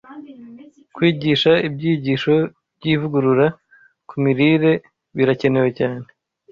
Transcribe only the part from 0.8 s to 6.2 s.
Kwigisha ibyigisho by’ivugurura ku mirire birakenewe cyane.